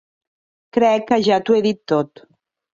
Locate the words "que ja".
1.13-1.39